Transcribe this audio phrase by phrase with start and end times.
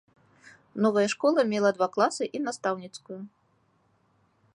[0.85, 3.19] Новая школа мела два класы і настаўніцкую.